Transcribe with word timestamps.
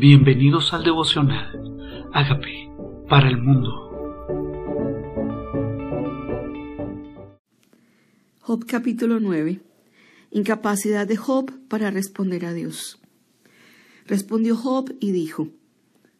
Bienvenidos 0.00 0.72
al 0.72 0.82
devocional. 0.82 2.08
Hágame 2.14 2.72
para 3.06 3.28
el 3.28 3.36
mundo. 3.36 3.68
Job 8.40 8.64
capítulo 8.64 9.20
9. 9.20 9.60
Incapacidad 10.30 11.06
de 11.06 11.18
Job 11.18 11.52
para 11.68 11.90
responder 11.90 12.46
a 12.46 12.54
Dios. 12.54 12.98
Respondió 14.06 14.56
Job 14.56 14.90
y 15.00 15.12
dijo, 15.12 15.48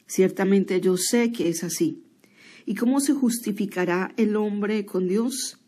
Ciertamente 0.07 0.83
yo 0.83 0.99
sé 0.99 1.33
que 1.33 1.49
es 1.49 1.65
así. 1.65 2.05
¿Y 2.67 2.75
cómo 2.75 3.01
se 3.01 3.15
justificará 3.15 4.13
el 4.19 4.37
hombre 4.37 4.85
con 4.85 5.09
Dios? 5.09 5.59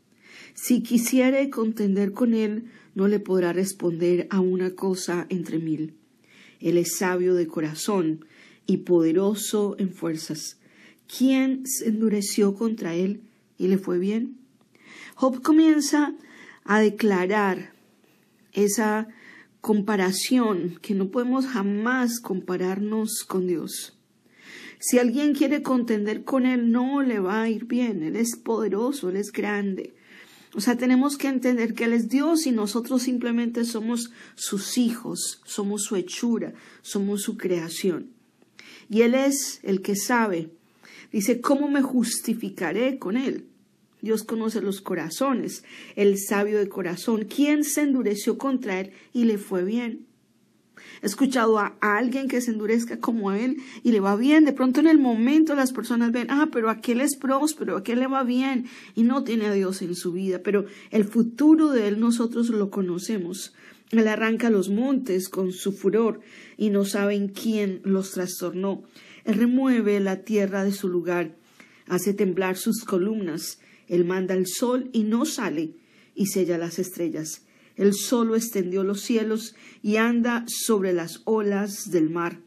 Si 0.53 0.83
quisiere 0.83 1.49
contender 1.49 2.13
con 2.13 2.35
él, 2.35 2.67
no 2.95 3.09
le 3.09 3.21
podrá 3.21 3.55
responder 3.55 4.27
a 4.29 4.41
una 4.41 4.75
cosa 4.75 5.25
entre 5.31 5.59
mil. 5.59 6.02
Él 6.63 6.79
es 6.79 6.97
sabio 6.97 7.35
de 7.35 7.47
corazón 7.47 8.25
y 8.67 8.79
poderoso 8.79 9.77
en 9.79 9.93
fuerzas. 9.93 10.59
¿Quién 11.07 11.67
se 11.67 11.89
endureció 11.89 12.55
contra 12.55 12.95
él 12.95 13.21
y 13.59 13.69
le 13.69 13.79
fue 13.79 13.99
bien? 13.99 14.39
Job 15.15 15.43
comienza 15.43 16.15
a 16.65 16.81
declarar 16.81 17.73
esa 18.53 19.09
comparación 19.61 20.79
que 20.81 20.95
no 20.95 21.11
podemos 21.11 21.47
jamás 21.47 22.21
compararnos 22.21 23.25
con 23.25 23.47
Dios. 23.47 23.99
Si 24.79 24.99
alguien 24.99 25.35
quiere 25.35 25.63
contender 25.63 26.25
con 26.25 26.45
Él, 26.45 26.73
no 26.73 27.03
le 27.03 27.21
va 27.21 27.43
a 27.43 27.49
ir 27.49 27.67
bien. 27.67 28.03
Él 28.03 28.17
es 28.17 28.37
poderoso, 28.37 29.11
Él 29.11 29.17
es 29.17 29.31
grande. 29.31 29.95
O 30.55 30.61
sea, 30.61 30.77
tenemos 30.77 31.17
que 31.17 31.29
entender 31.29 31.73
que 31.75 31.85
Él 31.85 31.95
es 31.95 32.09
Dios 32.09 32.47
y 32.47 32.53
nosotros 32.53 33.03
simplemente 33.03 33.65
somos 33.65 34.11
sus 34.35 34.77
hijos, 34.77 35.41
somos 35.45 35.85
su 35.85 35.97
hechura, 35.97 36.53
somos 36.83 37.23
su 37.23 37.39
creación. 37.39 38.11
Y 38.91 39.03
Él 39.03 39.15
es 39.15 39.61
el 39.63 39.81
que 39.81 39.97
sabe. 39.97 40.51
Dice, 41.11 41.41
¿cómo 41.41 41.69
me 41.69 41.81
justificaré 41.81 42.99
con 42.99 43.17
Él? 43.17 43.47
Dios 44.03 44.25
conoce 44.25 44.61
los 44.61 44.81
corazones, 44.81 45.65
el 45.97 46.19
sabio 46.19 46.59
de 46.59 46.69
corazón. 46.69 47.25
¿Quién 47.25 47.65
se 47.65 47.83
endureció 47.83 48.37
contra 48.37 48.81
Él 48.81 48.93
y 49.15 49.25
le 49.25 49.39
fue 49.39 49.65
bien? 49.65 50.07
He 51.03 51.07
escuchado 51.07 51.59
a 51.59 51.75
alguien 51.81 52.29
que 52.29 52.41
se 52.41 52.53
endurezca 52.53 53.01
como 53.01 53.33
él 53.33 53.57
y 53.83 53.91
le 53.91 53.99
va 53.99 54.15
bien. 54.15 54.45
De 54.45 54.53
pronto 54.53 54.79
en 54.79 54.87
el 54.87 54.99
momento 54.99 55.57
las 55.57 55.73
personas 55.73 56.13
ven, 56.13 56.29
ah, 56.31 56.49
pero 56.53 56.71
aquel 56.71 57.01
es 57.01 57.17
próspero, 57.17 57.77
aquel 57.77 57.99
le 57.99 58.07
va 58.07 58.23
bien 58.23 58.67
y 58.95 59.03
no 59.03 59.25
tiene 59.25 59.47
a 59.47 59.53
Dios 59.53 59.83
en 59.83 59.97
su 59.97 60.13
vida. 60.13 60.43
Pero 60.45 60.65
el 60.93 61.05
futuro 61.05 61.71
de 61.71 61.89
él 61.89 61.99
nosotros 61.99 62.51
lo 62.51 62.71
conocemos. 62.71 63.53
Él 63.91 64.07
arranca 64.07 64.49
los 64.49 64.71
montes 64.71 65.29
con 65.29 65.53
su 65.53 65.73
furor 65.73 66.21
y 66.57 66.71
no 66.71 66.85
saben 66.85 67.29
quién 67.29 67.81
los 67.83 68.13
trastornó. 68.13 68.85
Él 69.25 69.35
remueve 69.35 69.99
la 69.99 70.23
tierra 70.23 70.65
de 70.65 70.73
su 70.73 70.89
lugar, 70.89 71.37
hace 71.87 72.15
temblar 72.15 72.57
sus 72.57 72.85
columnas. 72.85 73.59
Él 73.89 74.05
manda 74.05 74.35
el 74.35 74.47
sol 74.47 74.89
y 74.93 75.03
no 75.03 75.25
sale 75.25 75.75
y 76.15 76.27
sella 76.27 76.59
las 76.59 76.79
estrellas. 76.79 77.43
Él 77.77 77.95
solo 77.95 78.37
extendió 78.37 78.85
los 78.85 79.01
cielos 79.01 79.55
y 79.83 79.97
anda 79.97 80.45
sobre 80.47 80.93
las 80.93 81.23
olas 81.25 81.91
del 81.91 82.11
mar. 82.11 82.41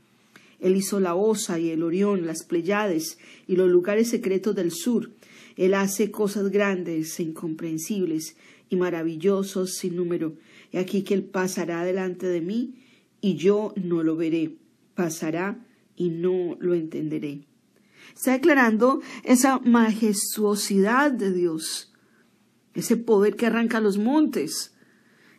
Él 0.59 0.75
hizo 0.75 0.99
la 0.99 1.15
Osa 1.15 1.59
y 1.59 1.69
el 1.69 1.83
Orión, 1.83 2.25
las 2.25 2.43
Pleiades 2.43 3.17
y 3.47 3.55
los 3.55 3.69
lugares 3.69 4.09
secretos 4.09 4.55
del 4.55 4.71
sur. 4.71 5.11
Él 5.57 5.73
hace 5.73 6.11
cosas 6.11 6.49
grandes 6.49 7.19
e 7.19 7.23
incomprensibles 7.23 8.35
y 8.69 8.75
maravillosos 8.75 9.75
sin 9.75 9.95
número. 9.95 10.35
Y 10.71 10.77
aquí 10.77 11.03
que 11.03 11.13
Él 11.13 11.23
pasará 11.23 11.83
delante 11.83 12.27
de 12.27 12.41
mí 12.41 12.75
y 13.21 13.35
yo 13.35 13.73
no 13.75 14.03
lo 14.03 14.15
veré. 14.15 14.55
Pasará 14.95 15.59
y 15.95 16.09
no 16.09 16.57
lo 16.59 16.73
entenderé. 16.73 17.41
Está 18.13 18.33
declarando 18.33 19.01
esa 19.23 19.59
majestuosidad 19.59 21.11
de 21.11 21.33
Dios, 21.33 21.91
ese 22.73 22.97
poder 22.97 23.35
que 23.35 23.47
arranca 23.47 23.79
los 23.79 23.97
montes, 23.97 24.74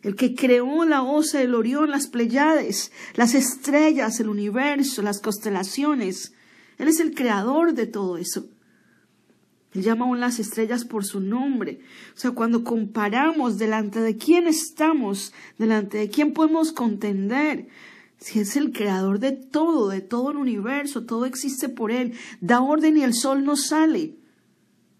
el 0.07 0.15
que 0.15 0.35
creó 0.35 0.85
la 0.85 1.03
osa, 1.03 1.41
el 1.41 1.53
Orión, 1.53 1.91
las 1.91 2.07
Pleiades, 2.07 2.93
las 3.15 3.35
estrellas, 3.35 4.21
el 4.21 4.29
universo, 4.29 5.01
las 5.01 5.19
constelaciones. 5.19 6.31
Él 6.77 6.87
es 6.87 7.01
el 7.01 7.13
creador 7.13 7.73
de 7.73 7.87
todo 7.87 8.17
eso. 8.17 8.47
Él 9.73 9.81
llama 9.81 10.05
aún 10.05 10.21
las 10.21 10.39
estrellas 10.39 10.85
por 10.85 11.03
su 11.03 11.19
nombre. 11.19 11.81
O 12.15 12.17
sea, 12.17 12.31
cuando 12.31 12.63
comparamos 12.63 13.57
delante 13.57 13.99
de 13.99 14.15
quién 14.15 14.47
estamos, 14.47 15.33
delante 15.57 15.97
de 15.97 16.09
quién 16.09 16.31
podemos 16.31 16.71
contender, 16.71 17.67
si 18.17 18.39
es 18.39 18.55
el 18.55 18.71
creador 18.71 19.19
de 19.19 19.33
todo, 19.33 19.89
de 19.89 19.99
todo 19.99 20.31
el 20.31 20.37
universo, 20.37 21.03
todo 21.03 21.25
existe 21.25 21.67
por 21.67 21.91
él, 21.91 22.13
da 22.39 22.61
orden 22.61 22.95
y 22.95 23.03
el 23.03 23.13
sol 23.13 23.43
no 23.43 23.57
sale, 23.57 24.15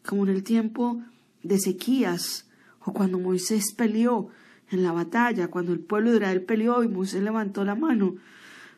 como 0.06 0.24
en 0.24 0.36
el 0.36 0.44
tiempo 0.44 1.02
de 1.44 1.56
Ezequías 1.56 2.50
o 2.82 2.92
cuando 2.92 3.20
Moisés 3.20 3.74
peleó 3.74 4.32
en 4.70 4.84
la 4.84 4.92
batalla, 4.92 5.50
cuando 5.50 5.74
el 5.74 5.80
pueblo 5.80 6.12
de 6.12 6.18
Israel 6.18 6.44
peleó 6.44 6.84
y 6.84 6.88
Moisés 6.88 7.24
levantó 7.24 7.64
la 7.64 7.76
mano 7.76 8.16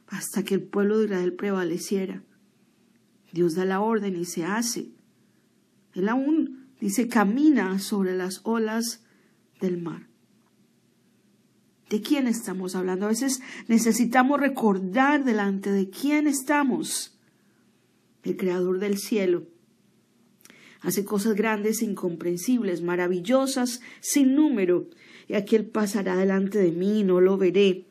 hasta 0.07 0.43
que 0.43 0.55
el 0.55 0.61
pueblo 0.61 0.99
de 0.99 1.05
Israel 1.05 1.33
prevaleciera. 1.33 2.23
Dios 3.31 3.55
da 3.55 3.65
la 3.65 3.81
orden 3.81 4.15
y 4.15 4.25
se 4.25 4.43
hace. 4.45 4.89
Él 5.93 6.09
aún 6.09 6.67
dice 6.79 7.07
camina 7.07 7.79
sobre 7.79 8.15
las 8.15 8.41
olas 8.43 9.03
del 9.61 9.77
mar. 9.77 10.07
¿De 11.89 12.01
quién 12.01 12.27
estamos 12.27 12.75
hablando? 12.75 13.05
A 13.05 13.09
veces 13.09 13.41
necesitamos 13.67 14.39
recordar 14.39 15.23
delante 15.23 15.71
de 15.71 15.89
quién 15.89 16.27
estamos. 16.27 17.17
El 18.23 18.37
creador 18.37 18.79
del 18.79 18.97
cielo. 18.97 19.47
Hace 20.81 21.03
cosas 21.03 21.35
grandes, 21.35 21.81
incomprensibles, 21.81 22.81
maravillosas, 22.81 23.81
sin 23.99 24.35
número, 24.35 24.87
y 25.27 25.33
aquel 25.33 25.65
pasará 25.65 26.15
delante 26.15 26.57
de 26.57 26.71
mí 26.71 27.01
y 27.01 27.03
no 27.03 27.19
lo 27.19 27.37
veré. 27.37 27.85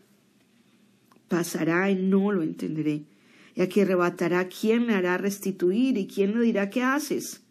Pasará 1.29 1.91
y 1.91 1.97
no 1.97 2.33
lo 2.33 2.43
entenderé. 2.43 3.05
Y 3.55 3.61
aquí 3.61 3.81
arrebatará 3.81 4.49
quién 4.49 4.87
me 4.87 4.95
hará 4.95 5.19
restituir 5.19 5.99
y 5.99 6.07
quién 6.07 6.39
le 6.39 6.45
dirá 6.45 6.71
qué 6.71 6.83
haces. 6.83 7.43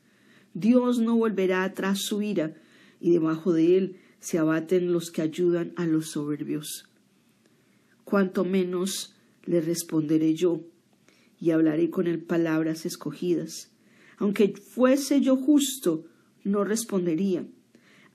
Dios 0.53 0.99
no 0.99 1.15
volverá 1.15 1.63
atrás 1.63 1.99
su 1.99 2.21
ira, 2.21 2.55
y 2.99 3.11
debajo 3.11 3.53
de 3.53 3.77
él 3.77 3.99
se 4.19 4.39
abaten 4.39 4.91
los 4.91 5.11
que 5.11 5.21
ayudan 5.21 5.73
a 5.75 5.85
los 5.85 6.11
soberbios. 6.11 6.89
Cuanto 8.03 8.43
menos 8.43 9.15
le 9.45 9.61
responderé 9.61 10.33
yo, 10.33 10.61
y 11.39 11.51
hablaré 11.51 11.91
con 11.91 12.07
él 12.07 12.23
palabras 12.23 12.87
escogidas. 12.87 13.69
Aunque 14.17 14.53
fuese 14.55 15.21
yo 15.21 15.37
justo, 15.37 16.05
no 16.43 16.63
respondería. 16.63 17.45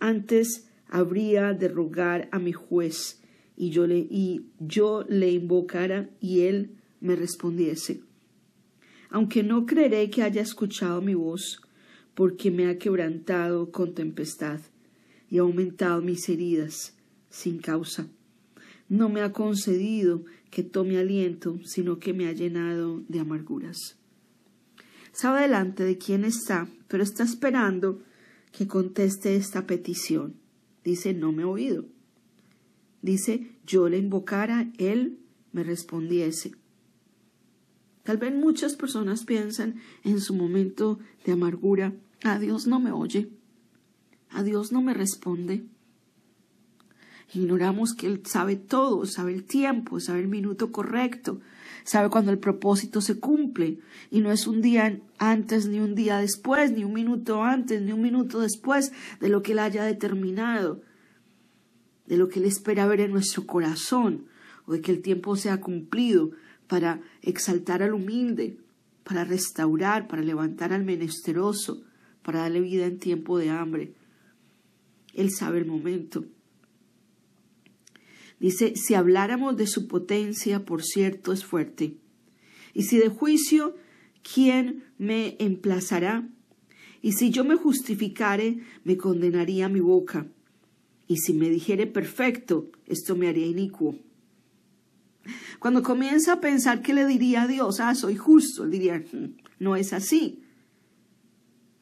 Antes 0.00 0.68
habría 0.88 1.52
de 1.52 1.68
rogar 1.68 2.28
a 2.32 2.38
mi 2.38 2.52
juez 2.52 3.22
y 3.56 3.70
yo 3.70 3.86
le, 3.86 3.98
y 3.98 4.46
yo 4.58 5.04
le 5.08 5.30
invocara 5.30 6.10
y 6.20 6.40
él 6.40 6.76
me 7.00 7.16
respondiese. 7.16 8.02
Aunque 9.10 9.42
no 9.42 9.66
creeré 9.66 10.10
que 10.10 10.22
haya 10.22 10.42
escuchado 10.42 11.00
mi 11.02 11.14
voz, 11.14 11.60
porque 12.14 12.50
me 12.50 12.68
ha 12.68 12.78
quebrantado 12.78 13.70
con 13.70 13.94
tempestad 13.94 14.60
y 15.30 15.38
ha 15.38 15.42
aumentado 15.42 16.02
mis 16.02 16.28
heridas 16.28 16.96
sin 17.30 17.58
causa. 17.58 18.08
No 18.88 19.08
me 19.08 19.22
ha 19.22 19.32
concedido 19.32 20.24
que 20.50 20.62
tome 20.62 20.98
aliento, 20.98 21.58
sino 21.64 21.98
que 21.98 22.12
me 22.12 22.26
ha 22.26 22.32
llenado 22.32 23.02
de 23.08 23.20
amarguras. 23.20 24.01
Sabe 25.12 25.42
delante 25.42 25.84
de 25.84 25.98
quién 25.98 26.24
está, 26.24 26.68
pero 26.88 27.02
está 27.02 27.22
esperando 27.22 28.02
que 28.50 28.66
conteste 28.66 29.36
esta 29.36 29.66
petición. 29.66 30.34
Dice, 30.84 31.14
no 31.14 31.32
me 31.32 31.42
he 31.42 31.46
oído. 31.46 31.86
Dice, 33.02 33.52
yo 33.66 33.88
le 33.88 33.98
invocara, 33.98 34.70
él 34.78 35.18
me 35.52 35.62
respondiese. 35.62 36.52
Tal 38.02 38.16
vez 38.16 38.34
muchas 38.34 38.74
personas 38.74 39.24
piensan 39.24 39.76
en 40.02 40.20
su 40.20 40.34
momento 40.34 40.98
de 41.24 41.32
amargura, 41.32 41.94
a 42.24 42.38
Dios 42.38 42.66
no 42.66 42.80
me 42.80 42.90
oye, 42.90 43.30
a 44.30 44.42
Dios 44.42 44.72
no 44.72 44.82
me 44.82 44.94
responde. 44.94 45.64
Ignoramos 47.34 47.94
que 47.94 48.06
Él 48.06 48.22
sabe 48.24 48.56
todo, 48.56 49.06
sabe 49.06 49.32
el 49.32 49.44
tiempo, 49.44 50.00
sabe 50.00 50.20
el 50.20 50.28
minuto 50.28 50.70
correcto, 50.70 51.40
sabe 51.84 52.10
cuando 52.10 52.30
el 52.30 52.38
propósito 52.38 53.00
se 53.00 53.18
cumple 53.18 53.78
y 54.10 54.20
no 54.20 54.30
es 54.30 54.46
un 54.46 54.60
día 54.60 55.00
antes 55.18 55.66
ni 55.66 55.80
un 55.80 55.94
día 55.94 56.18
después, 56.18 56.72
ni 56.72 56.84
un 56.84 56.92
minuto 56.92 57.42
antes 57.42 57.80
ni 57.80 57.92
un 57.92 58.02
minuto 58.02 58.40
después 58.40 58.92
de 59.20 59.28
lo 59.30 59.42
que 59.42 59.52
Él 59.52 59.60
haya 59.60 59.84
determinado, 59.84 60.82
de 62.06 62.18
lo 62.18 62.28
que 62.28 62.40
Él 62.40 62.44
espera 62.44 62.86
ver 62.86 63.00
en 63.00 63.12
nuestro 63.12 63.46
corazón 63.46 64.26
o 64.66 64.72
de 64.72 64.82
que 64.82 64.92
el 64.92 65.00
tiempo 65.00 65.34
sea 65.36 65.60
cumplido 65.60 66.32
para 66.66 67.00
exaltar 67.22 67.82
al 67.82 67.94
humilde, 67.94 68.58
para 69.04 69.24
restaurar, 69.24 70.06
para 70.06 70.22
levantar 70.22 70.72
al 70.72 70.84
menesteroso, 70.84 71.82
para 72.22 72.40
darle 72.40 72.60
vida 72.60 72.86
en 72.86 72.98
tiempo 72.98 73.38
de 73.38 73.50
hambre. 73.50 73.94
Él 75.14 75.30
sabe 75.30 75.58
el 75.58 75.66
momento. 75.66 76.24
Dice, 78.42 78.74
si 78.74 78.94
habláramos 78.94 79.56
de 79.56 79.68
su 79.68 79.86
potencia, 79.86 80.64
por 80.64 80.82
cierto, 80.82 81.32
es 81.32 81.44
fuerte, 81.44 81.96
Y 82.74 82.82
si 82.82 82.98
de 82.98 83.08
juicio, 83.08 83.76
¿quién 84.34 84.82
me 84.98 85.36
emplazará? 85.38 86.28
Y 87.02 87.12
si 87.12 87.30
yo 87.30 87.44
me 87.44 87.54
justificare, 87.54 88.58
me 88.82 88.96
condenaría 88.96 89.68
mi 89.68 89.78
boca. 89.78 90.26
Y 91.06 91.18
si 91.18 91.34
me 91.34 91.50
dijere 91.50 91.86
perfecto, 91.86 92.68
esto 92.86 93.14
me 93.14 93.28
haría 93.28 93.46
inicuo. 93.46 93.94
Cuando 95.60 95.84
comienza 95.84 96.32
a 96.32 96.40
pensar 96.40 96.82
que 96.82 96.94
le 96.94 97.06
diría 97.06 97.42
a 97.42 97.46
Dios, 97.46 97.78
ah, 97.78 97.94
soy 97.94 98.16
justo, 98.16 98.66
diría, 98.66 99.04
hmm, 99.12 99.36
no 99.60 99.76
es 99.76 99.92
así. 99.92 100.42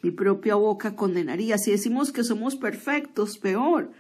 Mi 0.03 0.11
propia 0.11 0.57
boca 0.57 0.95
condenaría. 0.95 1.57
Si 1.57 1.71
decimos 1.71 2.13
que 2.13 2.23
somos 2.23 2.57
perfectos, 2.57 3.39
peor. 3.39 3.93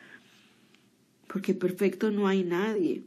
Porque 1.30 1.54
perfecto 1.54 2.10
no 2.10 2.26
hay 2.26 2.42
nadie. 2.42 3.04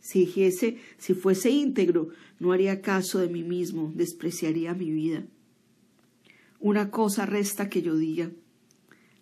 Si 0.00 0.20
dijese, 0.20 0.78
si 0.96 1.14
fuese 1.14 1.50
íntegro, 1.50 2.08
no 2.38 2.52
haría 2.52 2.80
caso 2.80 3.18
de 3.18 3.28
mí 3.28 3.42
mismo, 3.42 3.92
despreciaría 3.94 4.72
mi 4.74 4.90
vida. 4.90 5.24
Una 6.58 6.90
cosa 6.90 7.26
resta 7.26 7.68
que 7.68 7.82
yo 7.82 7.96
diga, 7.96 8.30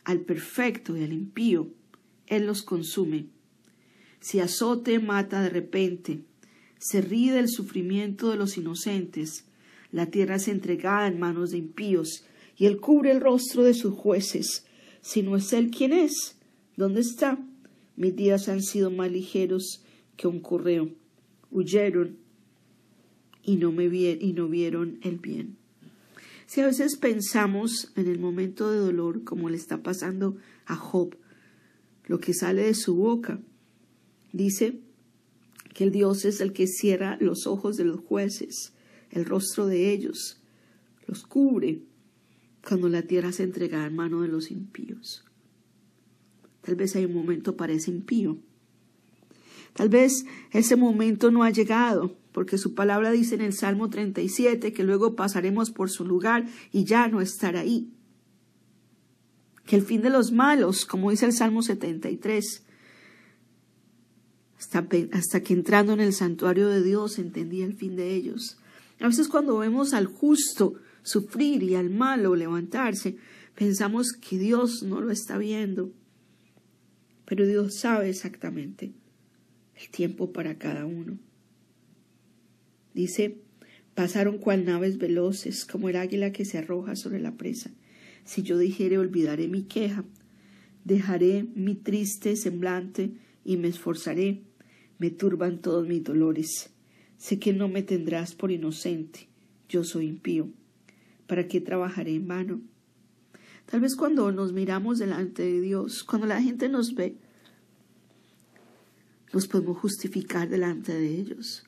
al 0.04 0.20
perfecto 0.20 0.96
y 0.96 1.02
al 1.02 1.12
impío, 1.12 1.68
Él 2.26 2.46
los 2.46 2.62
consume. 2.62 3.26
Si 4.20 4.38
azote 4.38 5.00
mata 5.00 5.42
de 5.42 5.48
repente, 5.48 6.20
se 6.78 7.00
ríe 7.00 7.32
del 7.32 7.48
sufrimiento 7.48 8.30
de 8.30 8.36
los 8.36 8.56
inocentes, 8.56 9.46
la 9.90 10.06
tierra 10.06 10.36
es 10.36 10.46
entregada 10.46 11.08
en 11.08 11.18
manos 11.18 11.50
de 11.50 11.58
impíos, 11.58 12.24
y 12.56 12.66
Él 12.66 12.80
cubre 12.80 13.10
el 13.10 13.20
rostro 13.20 13.64
de 13.64 13.74
sus 13.74 13.94
jueces. 13.94 14.64
Si 15.00 15.22
no 15.22 15.36
es 15.36 15.52
Él 15.52 15.70
quien 15.70 15.92
es, 15.92 16.36
¿dónde 16.76 17.00
está? 17.00 17.38
Mis 17.96 18.16
días 18.16 18.48
han 18.48 18.62
sido 18.62 18.90
más 18.90 19.10
ligeros 19.10 19.84
que 20.16 20.28
un 20.28 20.40
correo. 20.40 20.90
Huyeron 21.50 22.16
y 23.42 23.56
no, 23.56 23.72
me 23.72 23.86
y 23.86 24.32
no 24.32 24.48
vieron 24.48 24.98
el 25.02 25.18
bien. 25.18 25.56
Si 26.46 26.60
a 26.60 26.66
veces 26.66 26.96
pensamos 26.96 27.92
en 27.96 28.08
el 28.08 28.18
momento 28.18 28.70
de 28.70 28.78
dolor, 28.78 29.24
como 29.24 29.48
le 29.48 29.56
está 29.56 29.82
pasando 29.82 30.36
a 30.66 30.76
Job, 30.76 31.16
lo 32.06 32.20
que 32.20 32.34
sale 32.34 32.62
de 32.62 32.74
su 32.74 32.94
boca, 32.94 33.40
dice 34.32 34.80
que 35.74 35.84
el 35.84 35.92
Dios 35.92 36.24
es 36.24 36.40
el 36.40 36.52
que 36.52 36.66
cierra 36.66 37.16
los 37.20 37.46
ojos 37.46 37.76
de 37.76 37.84
los 37.84 38.00
jueces, 38.00 38.72
el 39.10 39.24
rostro 39.24 39.66
de 39.66 39.92
ellos, 39.92 40.40
los 41.06 41.24
cubre 41.24 41.82
cuando 42.66 42.88
la 42.88 43.02
tierra 43.02 43.32
se 43.32 43.42
entrega 43.42 43.86
en 43.86 43.96
mano 43.96 44.22
de 44.22 44.28
los 44.28 44.50
impíos. 44.50 45.24
Tal 46.62 46.76
vez 46.76 46.96
hay 46.96 47.04
un 47.04 47.14
momento 47.14 47.56
para 47.56 47.72
ese 47.72 47.90
impío. 47.90 48.38
Tal 49.74 49.88
vez 49.88 50.24
ese 50.50 50.76
momento 50.76 51.30
no 51.30 51.42
ha 51.42 51.50
llegado, 51.50 52.16
porque 52.32 52.58
su 52.58 52.74
palabra 52.74 53.10
dice 53.10 53.34
en 53.34 53.40
el 53.40 53.52
Salmo 53.52 53.90
37 53.90 54.72
que 54.72 54.84
luego 54.84 55.16
pasaremos 55.16 55.70
por 55.70 55.90
su 55.90 56.04
lugar 56.04 56.46
y 56.72 56.84
ya 56.84 57.08
no 57.08 57.20
estará 57.20 57.60
ahí. 57.60 57.90
Que 59.66 59.76
el 59.76 59.82
fin 59.82 60.02
de 60.02 60.10
los 60.10 60.32
malos, 60.32 60.84
como 60.84 61.10
dice 61.10 61.26
el 61.26 61.32
Salmo 61.32 61.62
73, 61.62 62.64
hasta, 64.58 64.86
hasta 65.12 65.42
que 65.42 65.54
entrando 65.54 65.92
en 65.92 66.00
el 66.00 66.12
santuario 66.12 66.68
de 66.68 66.82
Dios 66.82 67.18
entendía 67.18 67.64
el 67.64 67.74
fin 67.74 67.96
de 67.96 68.14
ellos. 68.14 68.58
A 69.00 69.08
veces 69.08 69.28
cuando 69.28 69.58
vemos 69.58 69.94
al 69.94 70.06
justo 70.06 70.74
sufrir 71.02 71.62
y 71.62 71.74
al 71.74 71.90
malo 71.90 72.36
levantarse, 72.36 73.16
pensamos 73.56 74.12
que 74.12 74.38
Dios 74.38 74.82
no 74.82 75.00
lo 75.00 75.10
está 75.10 75.38
viendo. 75.38 75.90
Pero 77.24 77.46
Dios 77.46 77.76
sabe 77.76 78.10
exactamente 78.10 78.92
el 79.80 79.88
tiempo 79.90 80.32
para 80.32 80.58
cada 80.58 80.86
uno. 80.86 81.18
Dice, 82.94 83.38
pasaron 83.94 84.38
cual 84.38 84.64
naves 84.64 84.98
veloces, 84.98 85.64
como 85.64 85.88
el 85.88 85.96
águila 85.96 86.32
que 86.32 86.44
se 86.44 86.58
arroja 86.58 86.96
sobre 86.96 87.20
la 87.20 87.36
presa. 87.36 87.70
Si 88.24 88.42
yo 88.42 88.58
dijere 88.58 88.98
olvidaré 88.98 89.48
mi 89.48 89.62
queja, 89.62 90.04
dejaré 90.84 91.44
mi 91.54 91.74
triste 91.74 92.36
semblante 92.36 93.12
y 93.44 93.56
me 93.56 93.68
esforzaré, 93.68 94.42
me 94.98 95.10
turban 95.10 95.60
todos 95.60 95.86
mis 95.86 96.04
dolores. 96.04 96.70
Sé 97.16 97.38
que 97.38 97.52
no 97.52 97.68
me 97.68 97.82
tendrás 97.82 98.34
por 98.34 98.50
inocente, 98.50 99.28
yo 99.68 99.84
soy 99.84 100.06
impío. 100.06 100.48
¿Para 101.26 101.48
qué 101.48 101.60
trabajaré 101.60 102.14
en 102.14 102.28
vano? 102.28 102.60
Tal 103.66 103.80
vez 103.80 103.96
cuando 103.96 104.30
nos 104.32 104.52
miramos 104.52 104.98
delante 104.98 105.42
de 105.42 105.60
Dios, 105.60 106.04
cuando 106.04 106.26
la 106.26 106.42
gente 106.42 106.68
nos 106.68 106.94
ve, 106.94 107.16
nos 109.32 109.46
podemos 109.46 109.78
justificar 109.78 110.48
delante 110.48 110.92
de 110.92 111.18
ellos. 111.18 111.64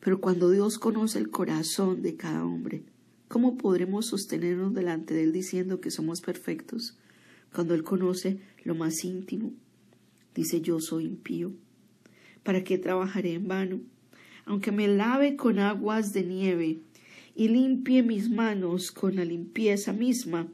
Pero 0.00 0.20
cuando 0.20 0.50
Dios 0.50 0.78
conoce 0.78 1.18
el 1.18 1.30
corazón 1.30 2.02
de 2.02 2.16
cada 2.16 2.44
hombre, 2.44 2.82
¿cómo 3.28 3.56
podremos 3.56 4.06
sostenernos 4.06 4.74
delante 4.74 5.14
de 5.14 5.24
Él 5.24 5.32
diciendo 5.32 5.80
que 5.80 5.90
somos 5.90 6.20
perfectos? 6.20 6.96
Cuando 7.52 7.74
Él 7.74 7.82
conoce 7.82 8.40
lo 8.64 8.74
más 8.74 9.04
íntimo, 9.04 9.52
dice 10.34 10.60
yo 10.60 10.80
soy 10.80 11.06
impío. 11.06 11.52
¿Para 12.42 12.64
qué 12.64 12.78
trabajaré 12.78 13.34
en 13.34 13.48
vano? 13.48 13.80
Aunque 14.44 14.72
me 14.72 14.88
lave 14.88 15.36
con 15.36 15.58
aguas 15.58 16.12
de 16.12 16.24
nieve 16.24 16.80
y 17.34 17.48
limpie 17.48 18.02
mis 18.02 18.30
manos 18.30 18.90
con 18.90 19.16
la 19.16 19.24
limpieza 19.24 19.92
misma, 19.92 20.48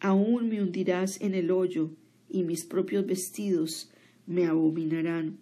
aún 0.00 0.48
me 0.48 0.62
hundirás 0.62 1.20
en 1.20 1.34
el 1.34 1.50
hoyo 1.50 1.90
y 2.28 2.42
mis 2.42 2.64
propios 2.64 3.06
vestidos 3.06 3.90
me 4.26 4.46
abominarán. 4.46 5.38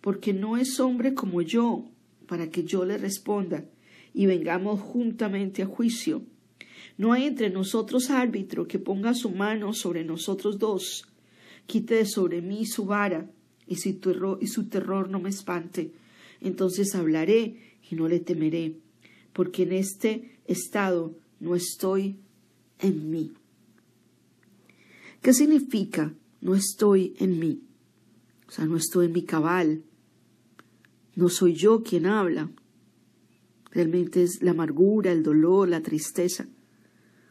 Porque 0.00 0.32
no 0.32 0.56
es 0.56 0.78
hombre 0.80 1.14
como 1.14 1.42
yo 1.42 1.84
para 2.26 2.50
que 2.50 2.64
yo 2.64 2.84
le 2.84 2.98
responda 2.98 3.64
y 4.14 4.26
vengamos 4.26 4.80
juntamente 4.80 5.62
a 5.62 5.66
juicio. 5.66 6.22
No 6.96 7.12
hay 7.12 7.24
entre 7.24 7.50
nosotros 7.50 8.10
árbitro 8.10 8.66
que 8.66 8.78
ponga 8.78 9.14
su 9.14 9.30
mano 9.30 9.72
sobre 9.72 10.04
nosotros 10.04 10.58
dos. 10.58 11.06
Quite 11.66 11.94
de 11.96 12.06
sobre 12.06 12.40
mí 12.40 12.66
su 12.66 12.86
vara 12.86 13.30
y 13.66 13.76
su, 13.76 13.94
terror, 13.94 14.38
y 14.40 14.46
su 14.48 14.68
terror 14.68 15.08
no 15.08 15.20
me 15.20 15.28
espante. 15.28 15.92
Entonces 16.40 16.94
hablaré 16.94 17.56
y 17.90 17.94
no 17.94 18.08
le 18.08 18.20
temeré, 18.20 18.76
porque 19.32 19.62
en 19.64 19.72
este 19.72 20.38
estado 20.46 21.14
no 21.40 21.54
estoy 21.54 22.16
en 22.80 23.10
mí. 23.10 23.32
¿Qué 25.22 25.32
significa 25.32 26.14
no 26.40 26.54
estoy 26.54 27.14
en 27.18 27.38
mí? 27.38 27.62
O 28.48 28.50
sea, 28.50 28.66
no 28.66 28.76
estoy 28.76 29.06
en 29.06 29.12
mi 29.12 29.22
cabal, 29.22 29.82
no 31.16 31.28
soy 31.28 31.54
yo 31.54 31.82
quien 31.82 32.06
habla. 32.06 32.50
Realmente 33.72 34.22
es 34.22 34.42
la 34.42 34.52
amargura, 34.52 35.12
el 35.12 35.22
dolor, 35.22 35.68
la 35.68 35.82
tristeza. 35.82 36.46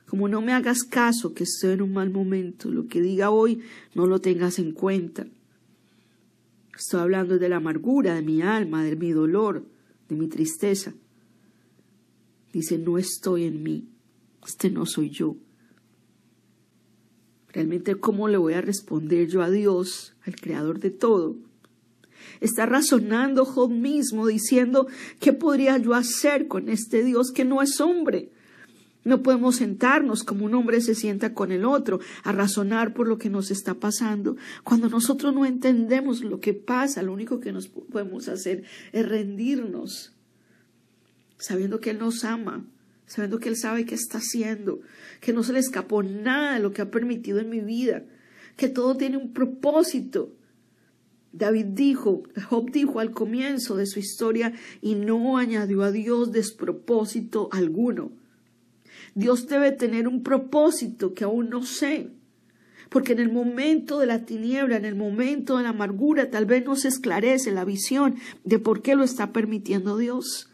Como 0.05 0.27
no 0.27 0.41
me 0.41 0.53
hagas 0.53 0.83
caso 0.83 1.33
que 1.33 1.43
estoy 1.43 1.71
en 1.71 1.81
un 1.81 1.93
mal 1.93 2.09
momento, 2.11 2.69
lo 2.69 2.87
que 2.87 3.01
diga 3.01 3.29
hoy 3.29 3.61
no 3.95 4.05
lo 4.05 4.19
tengas 4.19 4.59
en 4.59 4.73
cuenta. 4.73 5.25
Estoy 6.77 6.99
hablando 6.99 7.39
de 7.39 7.49
la 7.49 7.57
amargura 7.57 8.13
de 8.13 8.21
mi 8.21 8.41
alma, 8.41 8.83
de 8.83 8.95
mi 8.95 9.11
dolor, 9.11 9.65
de 10.07 10.15
mi 10.15 10.27
tristeza. 10.27 10.93
Dice, 12.53 12.77
no 12.77 12.97
estoy 12.97 13.45
en 13.45 13.63
mí, 13.63 13.87
este 14.45 14.69
no 14.69 14.85
soy 14.85 15.09
yo. 15.09 15.35
Realmente, 17.57 17.95
¿cómo 17.95 18.27
le 18.27 18.37
voy 18.37 18.53
a 18.53 18.61
responder 18.61 19.29
yo 19.29 19.41
a 19.41 19.49
Dios, 19.49 20.13
al 20.27 20.35
Creador 20.35 20.79
de 20.79 20.91
todo? 20.91 21.37
Está 22.39 22.67
razonando 22.67 23.45
Job 23.45 23.71
mismo 23.71 24.27
diciendo, 24.27 24.85
¿qué 25.19 25.33
podría 25.33 25.79
yo 25.79 25.95
hacer 25.95 26.47
con 26.47 26.69
este 26.69 27.03
Dios 27.03 27.31
que 27.31 27.45
no 27.45 27.63
es 27.63 27.81
hombre? 27.81 28.29
No 29.03 29.23
podemos 29.23 29.55
sentarnos 29.55 30.23
como 30.23 30.45
un 30.45 30.53
hombre 30.53 30.81
se 30.81 30.93
sienta 30.93 31.33
con 31.33 31.51
el 31.51 31.65
otro 31.65 31.99
a 32.23 32.31
razonar 32.31 32.93
por 32.93 33.07
lo 33.07 33.17
que 33.17 33.31
nos 33.31 33.49
está 33.49 33.73
pasando. 33.73 34.37
Cuando 34.63 34.87
nosotros 34.87 35.33
no 35.33 35.43
entendemos 35.43 36.23
lo 36.23 36.39
que 36.39 36.53
pasa, 36.53 37.01
lo 37.01 37.11
único 37.11 37.39
que 37.39 37.53
nos 37.53 37.69
podemos 37.69 38.27
hacer 38.27 38.65
es 38.91 39.09
rendirnos, 39.09 40.13
sabiendo 41.39 41.79
que 41.79 41.89
Él 41.89 41.97
nos 41.97 42.23
ama, 42.23 42.67
sabiendo 43.07 43.39
que 43.39 43.49
Él 43.49 43.57
sabe 43.57 43.85
qué 43.85 43.95
está 43.95 44.19
haciendo, 44.19 44.81
que 45.19 45.33
no 45.33 45.41
se 45.41 45.53
le 45.53 45.59
escapó 45.59 46.03
nada 46.03 46.53
de 46.53 46.59
lo 46.59 46.71
que 46.71 46.83
ha 46.83 46.91
permitido 46.91 47.39
en 47.39 47.49
mi 47.49 47.61
vida, 47.61 48.03
que 48.55 48.69
todo 48.69 48.95
tiene 48.95 49.17
un 49.17 49.33
propósito 49.33 50.37
David 51.37 51.65
dijo, 51.67 52.23
Job 52.49 52.71
dijo 52.71 52.99
al 52.99 53.11
comienzo 53.11 53.75
de 53.75 53.85
su 53.85 53.99
historia 53.99 54.53
y 54.81 54.95
no 54.95 55.37
añadió 55.37 55.83
a 55.83 55.91
Dios 55.91 56.31
despropósito 56.31 57.49
alguno. 57.51 58.11
Dios 59.13 59.47
debe 59.47 59.71
tener 59.71 60.07
un 60.07 60.23
propósito 60.23 61.13
que 61.13 61.23
aún 61.23 61.49
no 61.49 61.63
sé, 61.63 62.09
porque 62.89 63.13
en 63.13 63.19
el 63.19 63.31
momento 63.31 63.99
de 63.99 64.07
la 64.07 64.25
tiniebla, 64.25 64.77
en 64.77 64.85
el 64.85 64.95
momento 64.95 65.57
de 65.57 65.63
la 65.63 65.69
amargura, 65.69 66.31
tal 66.31 66.45
vez 66.45 66.65
no 66.65 66.75
se 66.75 66.87
esclarece 66.87 67.51
la 67.51 67.65
visión 67.65 68.15
de 68.43 68.59
por 68.59 68.81
qué 68.81 68.95
lo 68.95 69.03
está 69.03 69.31
permitiendo 69.33 69.97
Dios. 69.97 70.46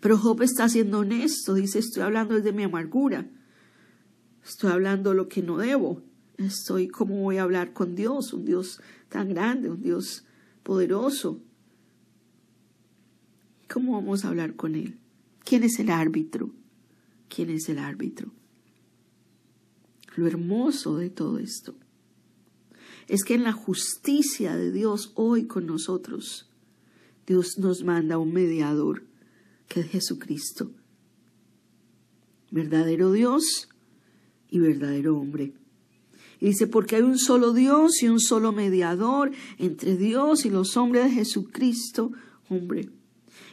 Pero 0.00 0.16
Job 0.16 0.42
está 0.42 0.68
siendo 0.68 1.00
honesto, 1.00 1.54
dice, 1.54 1.78
estoy 1.78 2.02
hablando 2.02 2.34
desde 2.34 2.52
mi 2.52 2.62
amargura, 2.62 3.28
estoy 4.44 4.72
hablando 4.72 5.14
lo 5.14 5.28
que 5.28 5.42
no 5.42 5.58
debo, 5.58 6.02
estoy, 6.38 6.88
¿cómo 6.88 7.20
voy 7.22 7.36
a 7.36 7.42
hablar 7.42 7.72
con 7.72 7.94
Dios? 7.94 8.32
Un 8.32 8.44
Dios 8.44 8.80
tan 9.08 9.28
grande, 9.28 9.70
un 9.70 9.82
Dios 9.82 10.24
poderoso. 10.62 11.40
¿Cómo 13.72 13.92
vamos 13.92 14.24
a 14.24 14.28
hablar 14.28 14.56
con 14.56 14.74
Él? 14.74 14.98
¿Quién 15.44 15.62
es 15.62 15.78
el 15.78 15.90
árbitro? 15.90 16.50
¿Quién 17.28 17.50
es 17.50 17.68
el 17.68 17.78
árbitro? 17.78 18.32
Lo 20.16 20.26
hermoso 20.26 20.96
de 20.96 21.10
todo 21.10 21.38
esto 21.38 21.74
es 23.06 23.24
que 23.24 23.34
en 23.34 23.44
la 23.44 23.52
justicia 23.52 24.56
de 24.56 24.72
Dios 24.72 25.12
hoy 25.14 25.46
con 25.46 25.66
nosotros, 25.66 26.48
Dios 27.26 27.58
nos 27.58 27.84
manda 27.84 28.18
un 28.18 28.32
mediador, 28.32 29.04
que 29.70 29.80
es 29.80 29.86
Jesucristo, 29.86 30.72
verdadero 32.50 33.12
Dios 33.12 33.68
y 34.50 34.58
verdadero 34.58 35.16
hombre. 35.16 35.54
Y 36.40 36.46
dice, 36.46 36.66
porque 36.66 36.96
hay 36.96 37.02
un 37.02 37.18
solo 37.18 37.52
Dios 37.52 38.02
y 38.02 38.08
un 38.08 38.18
solo 38.18 38.50
mediador 38.50 39.30
entre 39.58 39.96
Dios 39.96 40.44
y 40.44 40.50
los 40.50 40.76
hombres 40.76 41.04
de 41.04 41.10
Jesucristo, 41.10 42.10
hombre. 42.48 42.90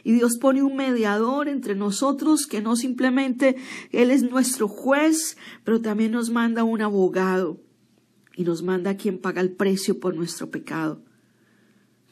Y 0.02 0.12
Dios 0.12 0.38
pone 0.38 0.64
un 0.64 0.74
mediador 0.74 1.46
entre 1.46 1.76
nosotros 1.76 2.46
que 2.46 2.62
no 2.62 2.74
simplemente 2.74 3.54
Él 3.92 4.10
es 4.10 4.24
nuestro 4.24 4.66
juez, 4.66 5.36
pero 5.62 5.80
también 5.80 6.10
nos 6.10 6.30
manda 6.30 6.64
un 6.64 6.82
abogado 6.82 7.60
y 8.34 8.42
nos 8.42 8.64
manda 8.64 8.90
a 8.90 8.96
quien 8.96 9.20
paga 9.20 9.40
el 9.40 9.52
precio 9.52 10.00
por 10.00 10.16
nuestro 10.16 10.50
pecado. 10.50 11.00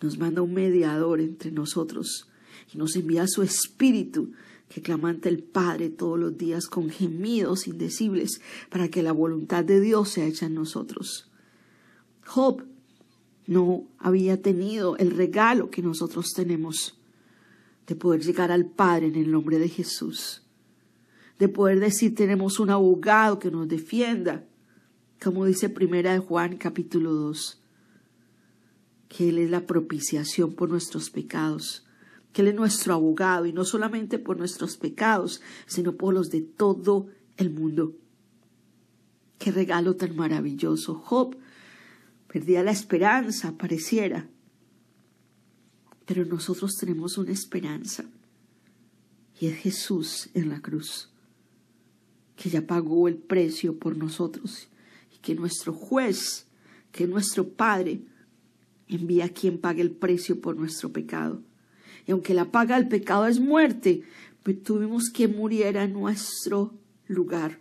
Nos 0.00 0.16
manda 0.16 0.42
un 0.42 0.54
mediador 0.54 1.20
entre 1.20 1.50
nosotros 1.50 2.28
y 2.72 2.78
nos 2.78 2.96
envía 2.96 3.26
su 3.26 3.42
espíritu 3.42 4.32
que 4.68 4.82
clama 4.82 5.10
ante 5.10 5.28
el 5.28 5.42
Padre 5.42 5.90
todos 5.90 6.18
los 6.18 6.36
días 6.36 6.66
con 6.66 6.90
gemidos 6.90 7.68
indecibles 7.68 8.40
para 8.70 8.88
que 8.88 9.02
la 9.02 9.12
voluntad 9.12 9.64
de 9.64 9.80
Dios 9.80 10.10
sea 10.10 10.26
hecha 10.26 10.46
en 10.46 10.54
nosotros. 10.54 11.30
Job 12.24 12.64
no 13.46 13.86
había 13.98 14.42
tenido 14.42 14.96
el 14.96 15.12
regalo 15.12 15.70
que 15.70 15.82
nosotros 15.82 16.32
tenemos 16.34 16.98
de 17.86 17.94
poder 17.94 18.22
llegar 18.22 18.50
al 18.50 18.66
Padre 18.66 19.06
en 19.06 19.14
el 19.14 19.30
nombre 19.30 19.60
de 19.60 19.68
Jesús, 19.68 20.42
de 21.38 21.48
poder 21.48 21.78
decir 21.78 22.16
tenemos 22.16 22.58
un 22.58 22.70
abogado 22.70 23.38
que 23.38 23.52
nos 23.52 23.68
defienda, 23.68 24.44
como 25.22 25.44
dice 25.44 25.68
primera 25.68 26.12
de 26.12 26.18
Juan 26.18 26.56
capítulo 26.56 27.12
2, 27.12 27.62
que 29.08 29.28
Él 29.28 29.38
es 29.38 29.50
la 29.50 29.66
propiciación 29.66 30.54
por 30.54 30.68
nuestros 30.68 31.10
pecados 31.10 31.85
que 32.36 32.42
Él 32.42 32.48
es 32.48 32.54
nuestro 32.54 32.92
abogado 32.92 33.46
y 33.46 33.54
no 33.54 33.64
solamente 33.64 34.18
por 34.18 34.36
nuestros 34.36 34.76
pecados, 34.76 35.40
sino 35.64 35.96
por 35.96 36.12
los 36.12 36.28
de 36.28 36.42
todo 36.42 37.08
el 37.38 37.48
mundo. 37.48 37.96
Qué 39.38 39.50
regalo 39.50 39.96
tan 39.96 40.14
maravilloso. 40.14 40.96
Job 40.96 41.34
perdía 42.30 42.62
la 42.62 42.72
esperanza, 42.72 43.56
pareciera, 43.56 44.28
pero 46.04 46.26
nosotros 46.26 46.76
tenemos 46.76 47.16
una 47.16 47.32
esperanza 47.32 48.04
y 49.40 49.46
es 49.46 49.56
Jesús 49.56 50.28
en 50.34 50.50
la 50.50 50.60
cruz, 50.60 51.08
que 52.36 52.50
ya 52.50 52.66
pagó 52.66 53.08
el 53.08 53.16
precio 53.16 53.78
por 53.78 53.96
nosotros 53.96 54.68
y 55.10 55.20
que 55.20 55.34
nuestro 55.34 55.72
juez, 55.72 56.46
que 56.92 57.06
nuestro 57.06 57.48
Padre, 57.48 58.02
envía 58.88 59.24
a 59.24 59.30
quien 59.30 59.56
pague 59.56 59.80
el 59.80 59.92
precio 59.92 60.38
por 60.42 60.54
nuestro 60.58 60.92
pecado 60.92 61.40
y 62.06 62.12
aunque 62.12 62.34
la 62.34 62.50
paga 62.52 62.76
del 62.76 62.88
pecado 62.88 63.26
es 63.26 63.40
muerte, 63.40 64.02
pues 64.42 64.62
tuvimos 64.62 65.10
que 65.10 65.26
muriera 65.26 65.82
en 65.82 65.92
nuestro 65.92 66.78
lugar. 67.08 67.58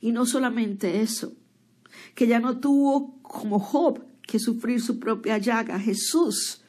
Y 0.00 0.12
no 0.12 0.24
solamente 0.24 1.02
eso, 1.02 1.34
que 2.14 2.26
ya 2.26 2.40
no 2.40 2.58
tuvo 2.58 3.20
como 3.20 3.60
Job 3.60 4.04
que 4.22 4.38
sufrir 4.38 4.80
su 4.80 4.98
propia 4.98 5.36
llaga. 5.36 5.78
Jesús 5.78 6.62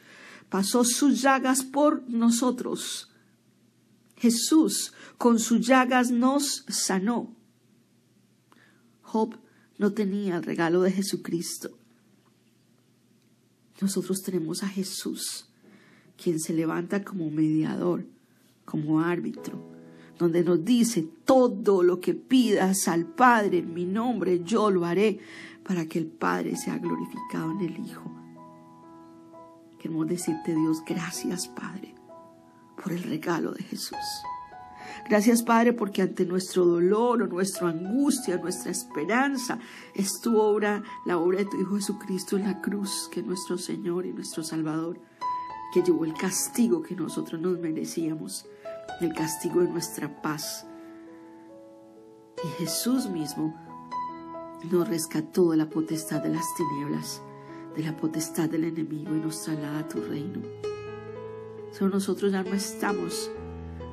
pasó 0.50 0.84
sus 0.84 1.22
llagas 1.22 1.64
por 1.64 2.08
nosotros. 2.10 3.10
Jesús 4.18 4.94
con 5.18 5.40
sus 5.40 5.66
llagas 5.66 6.12
nos 6.12 6.66
sanó. 6.68 7.34
Job 9.02 9.38
no 9.78 9.94
tenía 9.94 10.36
el 10.36 10.44
regalo 10.44 10.82
de 10.82 10.92
Jesucristo. 10.92 11.78
Nosotros 13.80 14.22
tenemos 14.22 14.64
a 14.64 14.68
Jesús 14.68 15.48
quien 16.22 16.40
se 16.40 16.54
levanta 16.54 17.04
como 17.04 17.30
mediador, 17.30 18.06
como 18.66 19.02
árbitro, 19.02 19.60
donde 20.18 20.44
nos 20.44 20.64
dice, 20.64 21.08
todo 21.26 21.84
lo 21.84 22.00
que 22.00 22.14
pidas 22.14 22.88
al 22.88 23.06
Padre 23.06 23.60
en 23.60 23.74
mi 23.74 23.86
nombre, 23.86 24.44
yo 24.44 24.70
lo 24.70 24.86
haré 24.86 25.20
para 25.64 25.86
que 25.86 26.00
el 26.00 26.08
Padre 26.08 26.56
sea 26.56 26.78
glorificado 26.78 27.52
en 27.52 27.62
el 27.62 27.86
Hijo. 27.86 28.12
Queremos 29.80 30.08
decirte, 30.08 30.56
Dios, 30.56 30.82
gracias, 30.86 31.48
Padre, 31.48 31.94
por 32.82 32.94
el 32.94 33.04
regalo 33.04 33.52
de 33.52 33.64
Jesús. 33.64 33.98
Gracias, 35.10 35.44
Padre, 35.44 35.74
porque 35.74 36.02
ante 36.02 36.26
nuestro 36.26 36.66
dolor 36.66 37.24
o 37.24 37.28
nuestra 37.28 37.70
angustia, 37.70 38.38
nuestra 38.38 38.72
esperanza, 38.72 39.60
es 39.94 40.22
tu 40.22 40.38
obra, 40.38 40.82
la 41.06 41.18
obra 41.18 41.40
de 41.40 41.46
tu 41.46 41.60
Hijo 41.60 41.76
Jesucristo 41.76 42.38
en 42.38 42.44
la 42.44 42.62
cruz, 42.62 43.10
que 43.12 43.20
es 43.20 43.26
nuestro 43.26 43.58
Señor 43.58 44.06
y 44.06 44.14
nuestro 44.14 44.44
Salvador 44.44 44.98
que 45.74 45.82
llevó 45.82 46.06
el 46.06 46.14
castigo 46.14 46.84
que 46.84 46.96
nosotros 46.96 47.42
nos 47.42 47.58
merecíamos, 47.58 48.46
el 49.02 49.12
castigo 49.12 49.62
de 49.62 49.70
nuestra 49.70 50.22
paz. 50.22 50.68
Y 52.44 52.48
Jesús 52.60 53.10
mismo 53.10 53.56
nos 54.72 54.88
rescató 54.88 55.50
de 55.50 55.58
la 55.58 55.72
potestad 55.72 56.22
de 56.22 56.30
las 56.30 56.46
tinieblas, 56.56 57.24
de 57.76 57.82
la 57.82 57.98
potestad 57.98 58.50
del 58.50 58.66
enemigo 58.66 59.16
y 59.16 59.20
nos 59.20 59.42
traslada 59.42 59.80
a 59.80 59.88
tu 59.88 60.00
reino. 60.00 60.42
Señor, 61.72 61.92
nosotros 61.92 62.32
ya 62.32 62.44
no 62.44 62.54
estamos, 62.54 63.32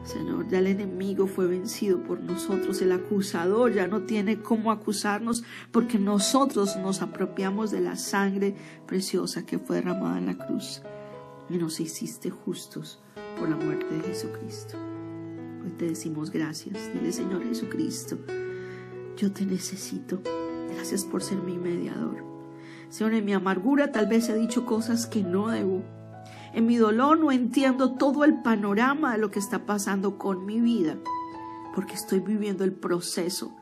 Señor, 0.02 0.49
ya 0.49 0.58
el 0.58 0.66
enemigo 0.66 1.26
fue 1.26 1.46
vencido 1.46 2.02
por 2.02 2.20
nosotros, 2.20 2.82
el 2.82 2.92
acusador 2.92 3.72
ya 3.72 3.87
no 3.87 4.02
tiene 4.02 4.42
cómo 4.42 4.70
acusarnos 4.70 5.44
porque 5.72 5.99
nosotros 5.99 6.76
nos 6.76 7.00
apropiamos 7.00 7.70
de 7.70 7.80
la 7.80 7.96
sangre 7.96 8.54
preciosa 8.87 9.46
que 9.46 9.58
fue 9.58 9.76
derramada 9.76 10.18
en 10.18 10.26
la 10.26 10.37
cruz 10.37 10.82
y 11.50 11.59
nos 11.59 11.80
hiciste 11.80 12.30
justos 12.30 13.00
por 13.38 13.49
la 13.49 13.57
muerte 13.57 13.87
de 13.92 14.00
Jesucristo. 14.02 14.78
Hoy 15.64 15.73
te 15.73 15.88
decimos 15.88 16.30
gracias. 16.30 16.92
Dile, 16.95 17.12
Señor 17.12 17.42
Jesucristo, 17.42 18.19
yo 19.16 19.33
te 19.33 19.45
necesito. 19.45 20.23
Gracias 20.73 21.04
por 21.04 21.23
ser 21.23 21.38
mi 21.38 21.59
mediador. 21.59 22.25
Señor, 22.88 23.14
en 23.14 23.25
mi 23.25 23.33
amargura 23.33 23.90
tal 23.90 24.07
vez 24.07 24.28
he 24.28 24.35
dicho 24.35 24.64
cosas 24.64 25.07
que 25.07 25.23
no 25.23 25.49
debo. 25.49 25.83
En 26.54 26.66
mi 26.66 26.76
dolor 26.76 27.19
no 27.19 27.33
entiendo 27.33 27.95
todo 27.95 28.25
el 28.25 28.42
panorama 28.42 29.12
de 29.12 29.19
lo 29.19 29.30
que 29.30 29.38
está 29.40 29.66
pasando 29.66 30.19
con 30.19 30.47
mi 30.47 30.61
vida, 30.61 30.99
porque 31.75 31.95
estoy 31.95 32.21
viviendo 32.21 32.64
el 32.64 32.73
proceso, 32.73 33.57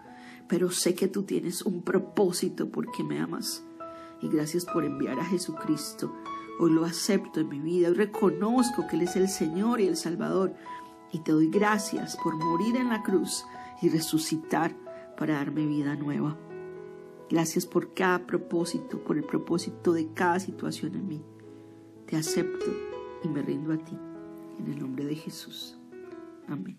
pero 0.47 0.71
sé 0.71 0.95
que 0.95 1.09
tú 1.09 1.25
tienes 1.25 1.63
un 1.63 1.83
propósito 1.83 2.71
porque 2.71 3.03
me 3.03 3.19
amas. 3.19 3.65
Y 4.21 4.29
gracias 4.29 4.65
por 4.65 4.85
enviar 4.85 5.21
a 5.21 5.25
Jesucristo 5.25 6.13
Hoy 6.61 6.73
lo 6.73 6.85
acepto 6.85 7.41
en 7.41 7.49
mi 7.49 7.61
vida, 7.61 7.89
hoy 7.89 7.95
reconozco 7.95 8.87
que 8.89 8.97
Él 8.97 9.03
es 9.03 9.17
el 9.17 9.29
Señor 9.29 9.81
y 9.81 9.87
el 9.87 9.97
Salvador 9.97 10.55
y 11.13 11.21
te 11.21 11.33
doy 11.33 11.49
gracias 11.49 12.17
por 12.17 12.37
morir 12.37 12.77
en 12.77 12.89
la 12.89 13.03
cruz 13.03 13.45
y 13.81 13.89
resucitar 13.89 14.75
para 15.17 15.35
darme 15.35 15.67
vida 15.67 15.95
nueva. 15.95 16.37
Gracias 17.31 17.67
por 17.67 17.95
cada 17.95 18.27
propósito, 18.27 18.99
por 19.05 19.17
el 19.17 19.25
propósito 19.25 19.93
de 19.93 20.13
cada 20.13 20.41
situación 20.41 20.95
en 20.95 21.09
mí. 21.09 21.23
Te 22.07 22.17
acepto 22.17 22.67
y 23.23 23.29
me 23.29 23.43
rindo 23.43 23.73
a 23.73 23.79
ti. 23.79 23.97
En 24.59 24.73
el 24.73 24.79
nombre 24.81 25.05
de 25.05 25.15
Jesús. 25.15 25.79
Amén. 26.49 26.79